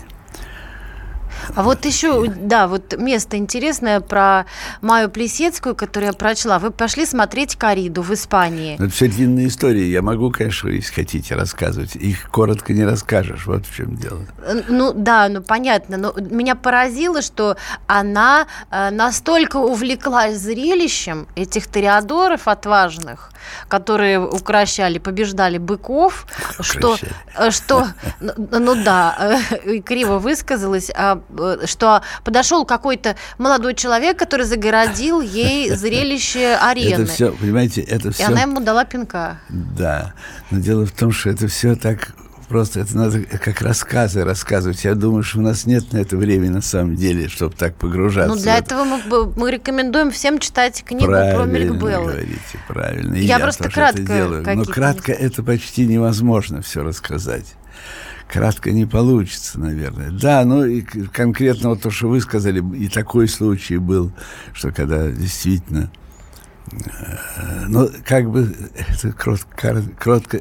[1.55, 4.45] а вот еще, да, вот место интересное про
[4.81, 6.59] Маю Плесецкую, которую я прочла.
[6.59, 8.75] Вы пошли смотреть Кориду в Испании.
[8.79, 9.83] Ну, это все длинные истории.
[9.83, 11.95] Я могу, конечно, если хотите, рассказывать.
[11.95, 13.45] Их коротко не расскажешь.
[13.45, 14.21] Вот в чем дело.
[14.67, 15.97] Ну, да, ну, понятно.
[15.97, 23.31] Но меня поразило, что она э, настолько увлеклась зрелищем этих ториадоров отважных,
[23.67, 26.25] которые укращали, побеждали быков,
[26.59, 26.63] укращали.
[26.63, 26.97] что,
[27.37, 27.87] э, что,
[28.19, 31.19] ну да, э, криво высказалась, а Э,
[31.65, 37.03] что подошел какой-то молодой человек, который загородил ей зрелище арены.
[37.03, 38.23] Это все, понимаете, это все...
[38.23, 39.39] И она ему дала пинка.
[39.49, 40.13] Да,
[40.51, 42.13] но дело в том, что это все так
[42.53, 44.83] просто это надо как рассказы рассказывать.
[44.83, 48.35] Я думаю, что у нас нет на это времени на самом деле, чтобы так погружаться.
[48.35, 52.11] Ну, для этого мы, мы рекомендуем всем читать книгу правильно про Мельгбеллы.
[52.11, 53.15] говорите, правильно.
[53.15, 54.55] И я, я просто кратко это делаю.
[54.55, 57.55] Но кратко это почти невозможно все рассказать
[58.29, 60.11] кратко не получится, наверное.
[60.11, 64.11] Да, ну и конкретно вот то, что вы сказали, и такой случай был,
[64.53, 65.91] что когда действительно,
[66.71, 70.39] э, ну, как бы это кротко, кротко,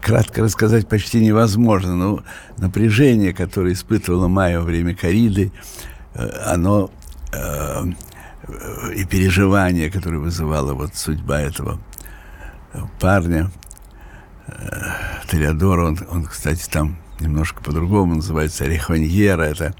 [0.00, 2.24] кратко рассказать почти невозможно, но
[2.56, 5.52] напряжение, которое испытывала Майя во время кориды,
[6.14, 6.90] э, оно
[7.32, 7.84] э,
[8.96, 11.80] и переживание, которое вызывала вот судьба этого
[12.98, 13.50] парня,
[15.28, 19.42] Тореадор, он, он, кстати, там немножко по-другому называется рехоньера.
[19.42, 19.74] Это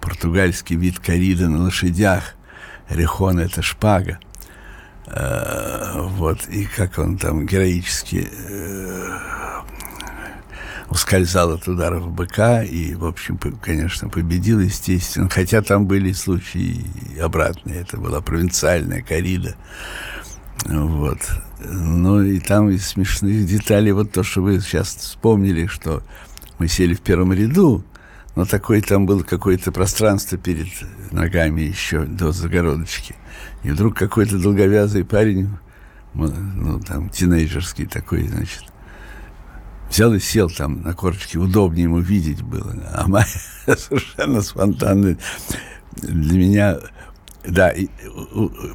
[0.00, 2.34] португальский вид кориды на лошадях.
[2.88, 4.18] Рехон– это шпага.
[5.06, 9.18] Э, вот, и как он там героически э,
[10.88, 15.28] ускользал от ударов быка и, в общем, конечно, победил, естественно.
[15.28, 16.84] Хотя там были случаи
[17.20, 17.80] обратные.
[17.80, 19.54] Это была провинциальная корида.
[20.66, 21.18] Вот.
[21.60, 26.02] Ну, и там из смешных деталей вот то, что вы сейчас вспомнили, что
[26.58, 27.84] мы сели в первом ряду,
[28.36, 30.68] но такое там было какое-то пространство перед
[31.10, 33.16] ногами еще до загородочки.
[33.62, 35.48] И вдруг какой-то долговязый парень,
[36.14, 38.64] ну, там, тинейджерский такой, значит,
[39.90, 42.74] взял и сел там на корочке, удобнее ему видеть было.
[42.94, 43.26] А моя
[43.66, 45.18] совершенно спонтанная
[45.96, 46.78] для меня,
[47.44, 47.72] да,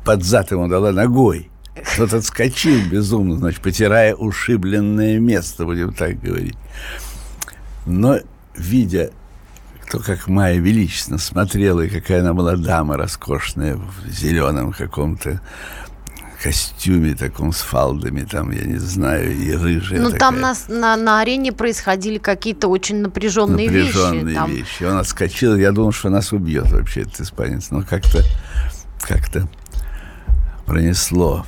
[0.03, 1.49] под зад ему дала ногой.
[1.97, 6.57] Тот отскочил безумно, значит, потирая ушибленное место, будем так говорить.
[7.85, 8.19] Но,
[8.55, 9.11] видя
[9.91, 15.41] то, как Майя величественно смотрела, и какая она была дама роскошная в зеленом каком-то
[16.41, 21.19] костюме таком с фалдами, там, я не знаю, и рыжая Ну, там на, на, на
[21.19, 24.35] арене происходили какие-то очень напряженные, напряженные вещи.
[24.35, 24.83] Напряженные вещи.
[24.83, 28.23] Он отскочил, я думал, что нас убьет вообще этот испанец, но как-то
[29.01, 29.47] как-то
[30.65, 31.45] пронесло.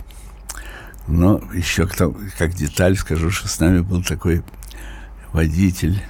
[1.08, 4.44] Но еще как деталь скажу, что с нами был такой
[5.32, 6.02] водитель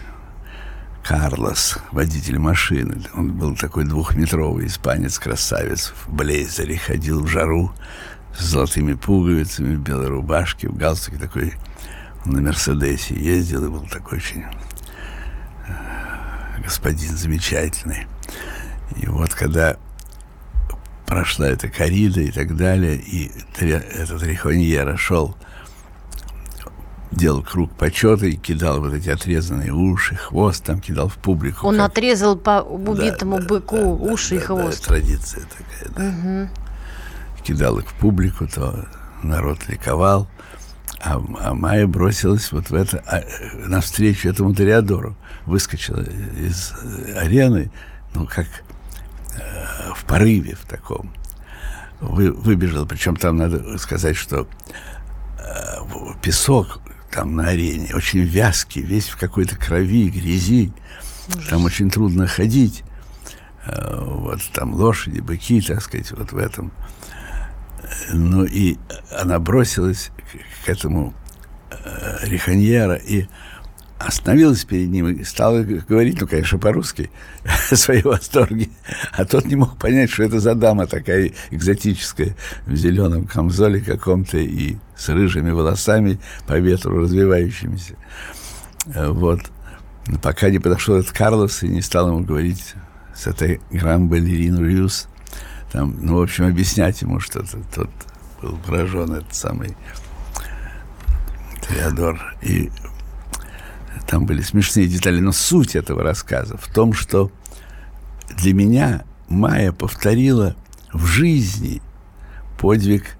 [1.03, 3.01] Карлос, водитель машины.
[3.13, 7.71] Он был такой двухметровый испанец-красавец в блейзере, ходил в жару
[8.37, 11.53] с золотыми пуговицами, в белой рубашке, в галстуке такой
[12.25, 14.43] на Мерседесе ездил и был такой очень
[15.67, 18.07] э, господин замечательный.
[18.97, 19.77] И вот когда
[21.07, 25.35] прошла эта корида и так далее, и этот Рихоньера шел,
[27.11, 31.65] делал круг почета и кидал вот эти отрезанные уши, хвост там кидал в публику.
[31.65, 31.91] Он как...
[31.91, 34.81] отрезал по убитому да, быку да, уши да, и хвост.
[34.81, 36.09] Да, традиция такая, да.
[36.09, 36.49] Угу.
[37.43, 38.87] Кидал их в публику, то
[39.23, 40.27] народ ликовал.
[40.99, 43.21] А, а Майя бросилась вот в это, а,
[43.67, 45.15] навстречу этому Ториадору.
[45.45, 46.73] Выскочила из
[47.15, 47.71] арены,
[48.13, 48.66] ну, как э,
[49.95, 51.13] в порыве в таком.
[51.99, 54.47] Вы, выбежала, причем там надо сказать, что
[55.39, 56.79] э, песок
[57.11, 60.71] там на арене очень вязкий, весь в какой-то крови, грязи.
[61.29, 61.49] Ужас.
[61.49, 62.83] Там очень трудно ходить.
[63.65, 66.71] Э, вот там лошади, быки, так сказать, вот в этом.
[68.11, 68.77] Ну и
[69.11, 70.11] она бросилась
[70.65, 71.13] к этому
[71.71, 73.27] э, Риханьера и
[73.99, 77.09] остановилась перед ним и стала говорить, ну, конечно, по-русски,
[77.71, 78.69] свои восторги.
[79.11, 84.37] А тот не мог понять, что это за дама такая экзотическая, в зеленом камзоле каком-то
[84.37, 87.95] и с рыжими волосами по ветру развивающимися.
[88.93, 89.41] Э, вот.
[90.21, 92.75] Пока не подошел этот Карлос и не стал ему говорить
[93.13, 95.07] с этой гран-балерин Рьюс,
[95.71, 97.57] там, ну, в общем, объяснять ему что-то.
[97.73, 97.89] Тот
[98.41, 99.75] был поражен, этот самый
[101.67, 102.19] Теодор.
[102.41, 102.71] И
[104.07, 105.19] там были смешные детали.
[105.19, 107.31] Но суть этого рассказа в том, что
[108.37, 110.55] для меня Майя повторила
[110.93, 111.81] в жизни
[112.57, 113.17] подвиг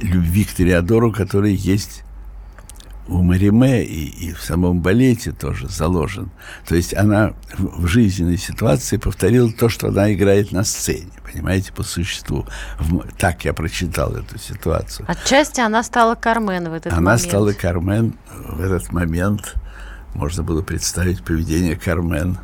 [0.00, 2.02] любви к Тореадору, который есть
[3.08, 6.30] у Мариме и, и в самом балете тоже заложен.
[6.66, 11.82] То есть она в, жизненной ситуации повторила то, что она играет на сцене, понимаете, по
[11.82, 12.46] существу.
[13.18, 15.06] Так я прочитал эту ситуацию.
[15.08, 17.22] Отчасти она стала Кармен в этот она момент.
[17.22, 18.14] Она стала Кармен
[18.46, 19.54] в этот момент.
[20.14, 22.38] Можно было представить поведение Кармен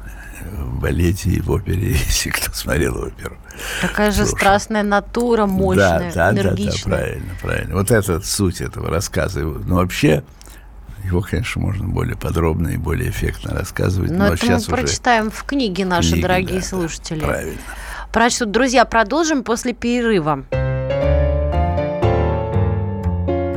[0.53, 3.37] в балете и в опере, если кто смотрел оперу.
[3.81, 4.39] Такая же Слушай.
[4.39, 6.73] страстная натура, мощная, да, да, энергичная.
[6.85, 7.75] Да, да, правильно, правильно.
[7.75, 9.41] Вот это суть этого рассказа.
[9.41, 10.25] Ну, вообще,
[11.05, 14.11] его, конечно, можно более подробно и более эффектно рассказывать.
[14.11, 17.21] Но, но это сейчас мы прочитаем в книге наши книги, дорогие да, слушатели.
[17.21, 17.61] Да, правильно.
[18.13, 18.51] Прочтут.
[18.51, 20.45] Друзья, продолжим после перерыва.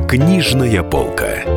[0.07, 1.56] Книжная полка.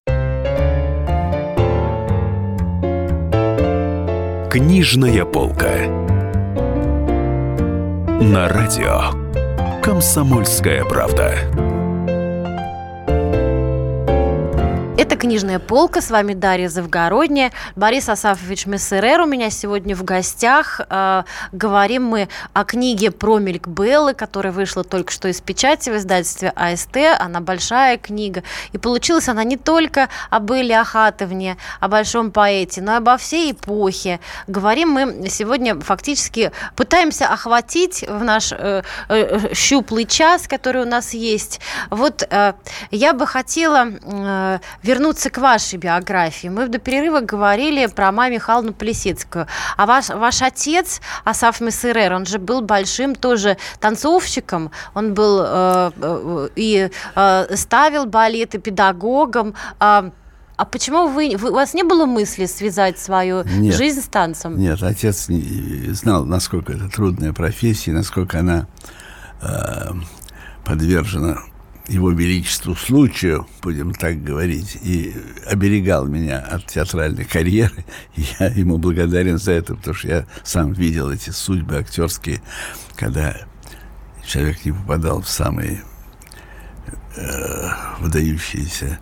[4.51, 5.87] Книжная полка.
[8.19, 9.13] На радио.
[9.81, 11.37] Комсомольская правда.
[15.21, 16.01] «Книжная полка».
[16.01, 17.51] С вами Дарья Завгородняя.
[17.75, 20.81] Борис Асафович Мессерер у меня сегодня в гостях.
[20.89, 25.97] Э, говорим мы о книге про Мельк Беллы, которая вышла только что из печати в
[25.97, 26.97] издательстве АСТ.
[27.19, 28.41] Она большая книга.
[28.71, 33.51] И получилась она не только об Элле Ахатовне, о большом поэте, но и обо всей
[33.51, 34.19] эпохе.
[34.47, 41.13] Говорим мы сегодня фактически, пытаемся охватить в наш э, э, щуплый час, который у нас
[41.13, 41.59] есть.
[41.91, 42.53] Вот э,
[42.89, 46.47] я бы хотела э, вернуться вернуться к вашей биографии.
[46.47, 49.45] Мы до перерыва говорили про маму Михайловну Плесецкую.
[49.77, 54.71] А ваш, ваш отец, Асаф Мессерер, он же был большим тоже танцовщиком.
[54.93, 59.53] Он был э, э, и э, ставил балеты педагогом.
[59.79, 60.11] Э,
[60.57, 64.57] а почему вы, вы, у вас не было мысли связать свою нет, жизнь с танцем?
[64.57, 68.67] Нет, отец не, знал, насколько это трудная профессия, насколько она
[69.41, 69.91] э,
[70.63, 71.39] подвержена
[71.91, 75.13] его величеству случаю, будем так говорить, и
[75.45, 77.85] оберегал меня от театральной карьеры.
[78.15, 82.41] Я ему благодарен за это, потому что я сам видел эти судьбы актерские,
[82.95, 83.35] когда
[84.25, 85.83] человек не попадал в самые
[87.17, 87.69] э,
[87.99, 88.99] выдающиеся,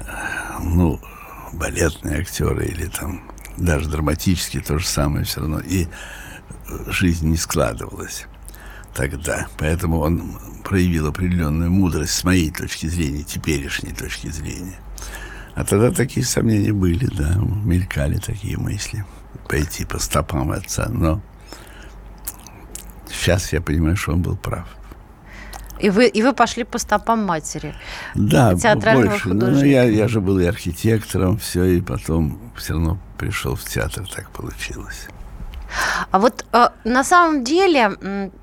[0.00, 0.04] э,
[0.62, 0.98] ну,
[1.52, 5.60] балетные актеры или там даже драматические, то же самое все равно.
[5.60, 5.86] И
[6.86, 8.26] жизнь не складывалась
[8.94, 9.48] тогда.
[9.58, 14.78] Поэтому он проявил определенную мудрость с моей точки зрения, теперешней точки зрения.
[15.54, 17.34] А тогда такие сомнения были, да,
[17.64, 19.04] мелькали такие мысли.
[19.48, 21.20] Пойти по стопам отца, но
[23.10, 24.66] сейчас я понимаю, что он был прав.
[25.80, 27.74] И вы, и вы пошли по стопам матери.
[28.14, 29.28] Да, театрального больше.
[29.28, 34.06] Ну, я, я же был и архитектором, все, и потом все равно пришел в театр,
[34.14, 35.08] так получилось.
[36.10, 37.92] А вот э, на самом деле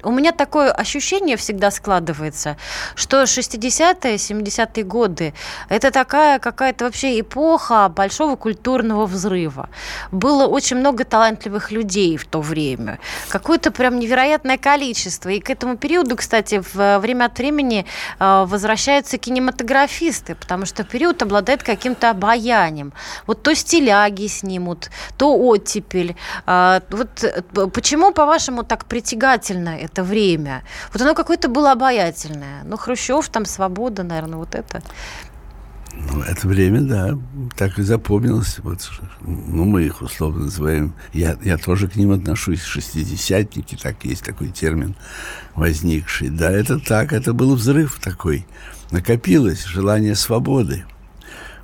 [0.03, 2.57] у меня такое ощущение всегда складывается,
[2.95, 5.33] что 60-е, 70-е годы–
[5.69, 9.69] это такая какая-то вообще эпоха большого культурного взрыва.
[10.11, 12.99] Было очень много талантливых людей в то время.
[13.29, 15.29] Какое-то прям невероятное количество.
[15.29, 17.85] И к этому периоду, кстати, в время от времени
[18.19, 22.93] э, возвращаются кинематографисты, потому что период обладает каким-то обаянием.
[23.25, 26.15] Вот то стиляги снимут, то оттепель.
[26.45, 30.63] Э, вот Э, почему, по-вашему, так притягательно это время?
[30.93, 32.63] Вот оно какое-то было обаятельное.
[32.63, 34.81] Ну, Хрущев, там, свобода, наверное, вот это.
[35.93, 37.17] Ну, это время, да,
[37.55, 38.59] так и запомнилось.
[38.59, 38.89] Вот,
[39.21, 40.93] ну, мы их условно называем.
[41.13, 44.95] Я, я тоже к ним отношусь, шестидесятники, так есть такой термин
[45.55, 46.29] возникший.
[46.29, 48.45] Да, это так, это был взрыв такой.
[48.91, 50.85] Накопилось желание свободы.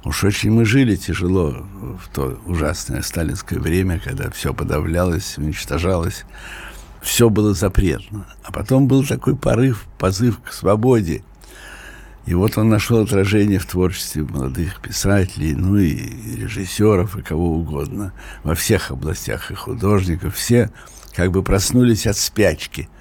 [0.06, 1.66] Уж очень мы жили тяжело
[2.02, 6.26] в то ужасное сталинское время, когда все подавлялось, уничтожалось.
[7.02, 8.26] Все было запретно.
[8.44, 11.24] А потом был такой порыв, позыв к свободе.
[12.26, 15.96] И вот он нашел отражение в творчестве молодых писателей, ну и
[16.38, 18.14] режиссеров, и кого угодно.
[18.44, 20.36] Во всех областях и художников.
[20.36, 20.70] Все
[21.16, 22.90] как бы проснулись от спячки–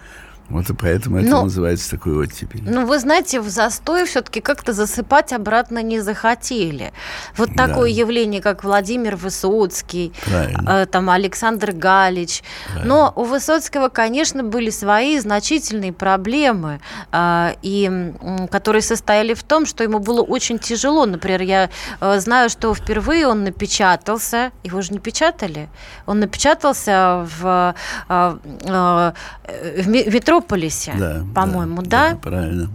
[0.49, 2.62] вот и поэтому это ну, называется такой оттепель.
[2.64, 6.93] Ну, вы знаете, в застой все-таки как-то засыпать обратно не захотели.
[7.36, 7.68] Вот да.
[7.68, 12.43] такое явление, как Владимир Высоцкий, э, там Александр Галич.
[12.66, 12.88] Правильно.
[12.88, 16.80] Но у Высоцкого, конечно, были свои значительные проблемы,
[17.12, 21.07] э, и, э, которые состояли в том, что ему было очень тяжело.
[21.07, 21.70] Например, я
[22.01, 25.68] э, знаю, что впервые он напечатался, его же не печатали,
[26.07, 27.74] он напечатался в,
[28.09, 29.12] э, э,
[29.82, 32.11] в метро Метрополисе, да, по-моему, да?
[32.11, 32.70] Да, правильно.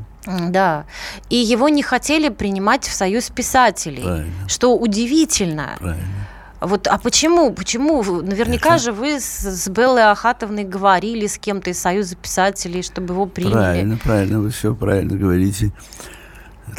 [0.49, 0.85] Да.
[1.29, 4.49] И его не хотели принимать в Союз писателей, правильно.
[4.49, 5.75] что удивительно.
[5.79, 6.27] Правильно.
[6.59, 7.53] Вот, а почему?
[7.53, 8.03] Почему?
[8.21, 8.85] Наверняка Это...
[8.85, 13.53] же вы с, с Беллой Ахатовной говорили с кем-то из Союза писателей, чтобы его приняли.
[13.53, 15.71] Правильно, правильно, вы все правильно говорите.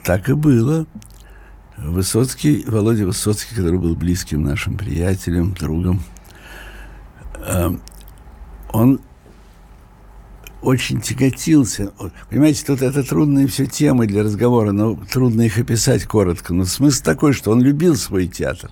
[0.05, 0.87] Так и было.
[1.76, 6.03] Высоцкий, Володя Высоцкий, который был близким нашим приятелем, другом,
[7.47, 7.81] эм,
[8.72, 9.01] он
[10.62, 11.92] очень тяготился.
[12.28, 16.52] Понимаете, тут это трудные все темы для разговора, но трудно их описать коротко.
[16.52, 18.70] Но смысл такой, что он любил свой театр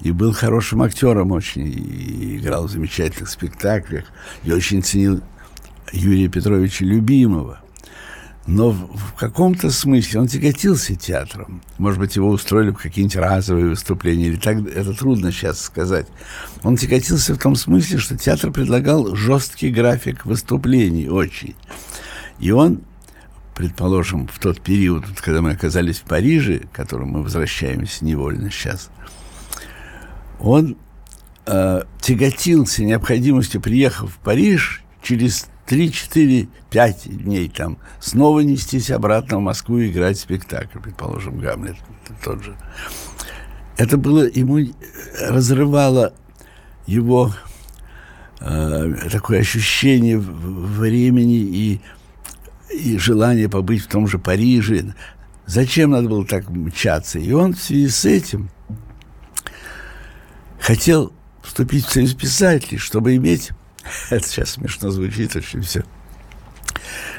[0.00, 4.04] и был хорошим актером очень, и играл в замечательных спектаклях,
[4.44, 5.20] и очень ценил
[5.92, 7.60] Юрия Петровича Любимого.
[8.46, 11.62] Но в, в каком-то смысле он тяготился театром.
[11.78, 16.06] Может быть, его устроили в какие-нибудь разовые выступления, или так, это трудно сейчас сказать.
[16.62, 21.56] Он тяготился в том смысле, что театр предлагал жесткий график выступлений очень.
[22.38, 22.82] И он,
[23.54, 28.90] предположим, в тот период, когда мы оказались в Париже, к которому мы возвращаемся невольно сейчас,
[30.38, 30.76] он
[31.46, 39.38] э, тяготился необходимостью, приехав в Париж, через 3, 4, 5 дней там снова нестись обратно
[39.38, 41.76] в Москву и играть спектакль, предположим, Гамлет
[42.24, 42.56] тот же.
[43.76, 44.72] Это было ему
[45.20, 46.14] разрывало
[46.86, 47.34] его
[48.40, 51.80] э, такое ощущение времени и,
[52.70, 54.94] и желание побыть в том же Париже.
[55.46, 57.18] Зачем надо было так мчаться?
[57.18, 58.50] И он в связи с этим
[60.60, 61.12] хотел
[61.42, 63.50] вступить в союз писателей, чтобы иметь
[64.10, 65.84] это сейчас смешно звучит очень все,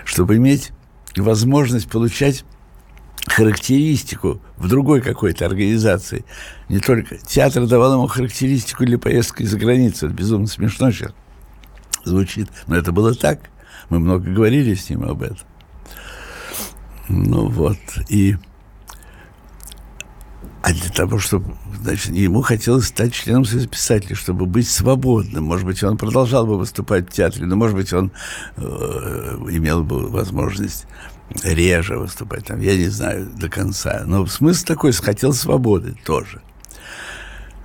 [0.05, 0.71] чтобы иметь
[1.15, 2.43] возможность получать
[3.27, 6.25] характеристику в другой какой-то организации.
[6.69, 10.07] Не только театр давал ему характеристику для поездки за границу.
[10.07, 11.13] Это безумно смешно сейчас
[12.03, 12.49] звучит.
[12.67, 13.49] Но это было так.
[13.89, 15.37] Мы много говорили с ним об этом.
[17.09, 17.77] Ну вот.
[18.09, 18.37] И
[20.67, 25.45] а для того, чтобы, значит, ему хотелось стать членом Союза писателей, чтобы быть свободным.
[25.45, 28.11] Может быть, он продолжал бы выступать в театре, но, может быть, он
[28.57, 28.61] э,
[29.49, 30.85] имел бы возможность
[31.41, 34.03] реже выступать там, я не знаю до конца.
[34.05, 36.41] Но смысл такой, хотел свободы тоже.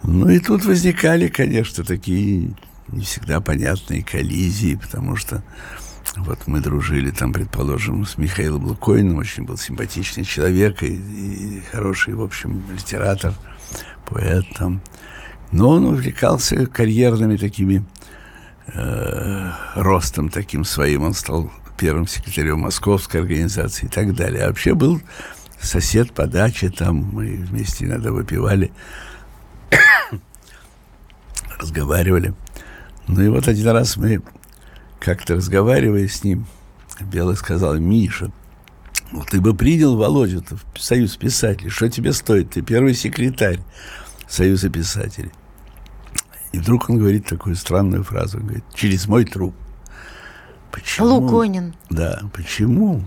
[0.04, 2.54] Ну и тут возникали, конечно, такие
[2.86, 5.42] не всегда понятные коллизии, потому что
[6.16, 12.14] вот мы дружили там, предположим, с Михаилом Лукойным, очень был симпатичный человек и, и хороший,
[12.14, 13.32] в общем, литератор,
[14.06, 14.82] поэт там.
[15.52, 17.84] Но он увлекался карьерными такими
[18.66, 21.02] э, ростом таким своим.
[21.02, 24.44] Он стал первым секретарем Московской организации и так далее.
[24.44, 25.00] А вообще был
[25.60, 28.70] сосед по даче, там мы вместе иногда выпивали,
[31.58, 32.34] разговаривали.
[33.08, 34.22] Ну и вот один раз мы
[35.02, 36.46] как-то разговаривая с ним,
[37.00, 38.30] Белый сказал, Миша,
[39.10, 40.42] Ну, ты бы принял Володю
[40.74, 41.70] в Союз писателей.
[41.70, 42.50] Что тебе стоит?
[42.50, 43.58] Ты первый секретарь
[44.28, 45.32] Союза писателей.
[46.52, 48.38] И вдруг он говорит такую странную фразу.
[48.38, 49.54] Он говорит, через мой труп.
[50.70, 51.08] Почему?
[51.08, 51.74] Луконин.
[51.90, 53.04] Да, почему?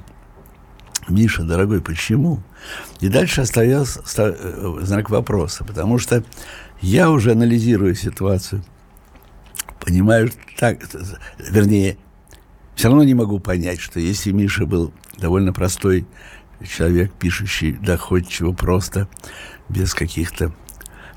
[1.08, 2.44] Миша, дорогой, почему?
[3.00, 6.24] И дальше остается э, знак вопроса, потому что
[6.82, 8.64] я уже анализирую ситуацию,
[9.86, 10.80] понимаю, так,
[11.38, 11.98] вернее,
[12.76, 16.06] все равно не могу понять, что если Миша был довольно простой
[16.68, 19.08] человек, пишущий доходчиво, просто,
[19.70, 20.54] без каких-то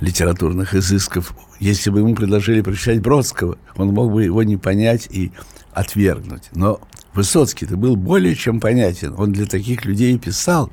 [0.00, 5.32] литературных изысков, если бы ему предложили прочитать Бродского, он мог бы его не понять и
[5.72, 6.50] отвергнуть.
[6.54, 6.80] Но
[7.14, 9.14] Высоцкий-то был более чем понятен.
[9.18, 10.70] Он для таких людей писал.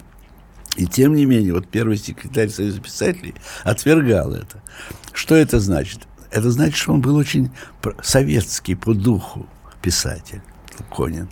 [0.76, 3.34] И тем не менее, вот первый секретарь Союза писателей
[3.64, 4.62] отвергал это.
[5.14, 6.02] Что это значит?
[6.36, 7.50] Это значит, что он был очень
[8.04, 9.48] советский по духу
[9.82, 10.42] писатель,
[10.94, 11.30] Конин.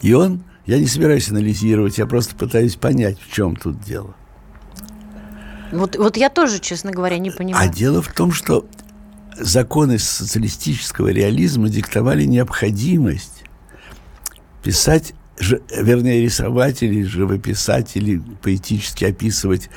[0.00, 4.14] И он, я не собираюсь анализировать, я просто пытаюсь понять, в чем тут дело.
[5.70, 7.68] Вот, вот я тоже, честно говоря, не понимаю.
[7.68, 8.64] А дело в том, что
[9.38, 13.44] законы социалистического реализма диктовали необходимость
[14.62, 19.68] писать, вернее, рисовать или живописать, или поэтически описывать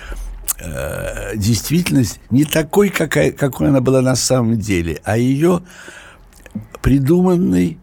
[0.60, 5.62] э, действительность не такой, какая, какой она была на самом деле, а ее
[6.82, 7.80] придуманный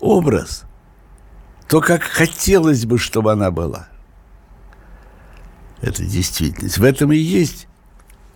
[0.00, 0.64] образ,
[1.68, 3.88] то, как хотелось бы, чтобы она была.
[5.80, 6.78] Это действительность.
[6.78, 7.66] В этом и есть,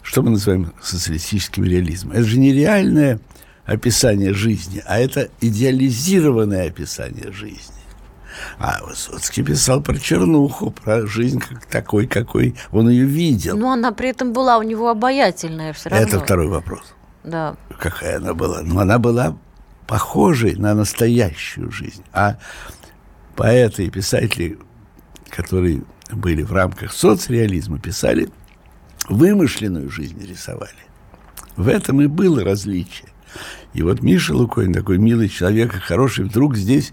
[0.02, 2.12] что мы называем социалистическим реализмом.
[2.12, 3.20] Это же не реальное
[3.64, 7.74] описание жизни, а это идеализированное описание жизни.
[8.58, 13.56] А Высоцкий писал про чернуху, про жизнь как такой, какой он ее видел.
[13.56, 16.06] Но она при этом была у него обаятельная все равно.
[16.06, 16.94] Это второй вопрос.
[17.22, 17.56] Да.
[17.78, 18.62] Какая она была?
[18.62, 19.36] Ну, она была
[19.86, 22.04] похожей на настоящую жизнь.
[22.12, 22.38] А
[23.36, 24.58] поэты и писатели,
[25.30, 28.28] которые были в рамках соцреализма, писали
[29.08, 30.72] вымышленную жизнь, рисовали.
[31.56, 33.08] В этом и было различие.
[33.72, 36.92] И вот Миша Лукойн, такой милый человек, хороший, вдруг здесь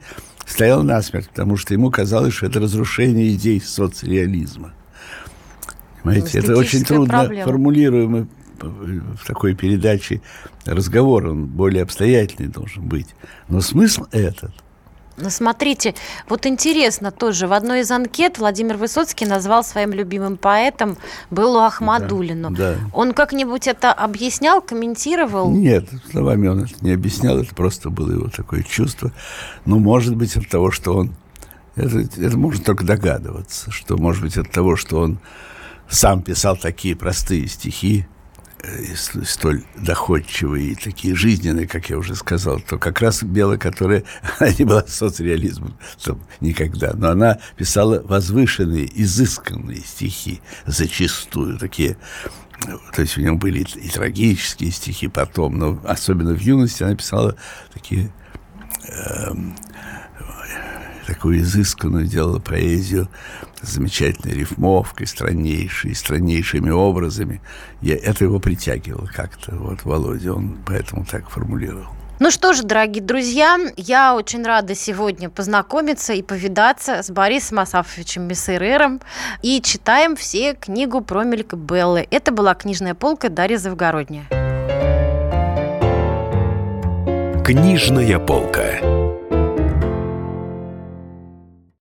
[0.52, 4.74] стоял насмерть, потому что ему казалось, что это разрушение идей соцреализма.
[6.04, 7.46] Понимаете, это очень трудно проблема.
[7.46, 8.28] формулируемо
[8.60, 10.22] в такой передаче
[10.66, 13.08] разговор, он более обстоятельный должен быть.
[13.48, 14.52] Но смысл этот–
[15.30, 15.96] смотрите,
[16.28, 20.98] вот интересно тоже, в одной из анкет Владимир Высоцкий назвал своим любимым поэтом
[21.30, 22.52] Беллу Ахмадулину.
[22.52, 22.78] Да, да.
[22.94, 25.52] Он как-нибудь это объяснял, комментировал?
[25.52, 29.12] Нет, словами он это не объяснял, это просто было его такое чувство.
[29.66, 31.16] Ну, может быть, от того, что он...
[31.76, 35.20] Это, это можно только догадываться, что, может быть, от того, что он
[35.90, 38.08] сам писал такие простые стихи,
[38.96, 44.04] столь доходчивые и такие жизненные, как я уже сказал, то как раз Бела, которая
[44.40, 45.78] она не была соцреализмом
[46.40, 51.98] никогда, но она писала возвышенные, изысканные стихи зачастую, такие
[52.94, 57.36] то есть у нее были и трагические стихи потом, но особенно в юности она писала
[57.74, 58.12] такие
[58.88, 59.34] э,
[61.12, 63.10] такую изысканную делала поэзию
[63.62, 67.42] с замечательной рифмовкой, страннейшей, страннейшими образами.
[67.82, 71.88] Я, это его притягивало как-то, вот Володя, он поэтому так формулировал.
[72.20, 78.28] Ну что ж, дорогие друзья, я очень рада сегодня познакомиться и повидаться с Борисом Асафовичем
[78.28, 79.02] Мессерером.
[79.42, 82.08] И читаем все книгу про Мелька Беллы.
[82.12, 84.28] Это была книжная полка Дарья Завгородняя.
[87.44, 89.01] Книжная полка.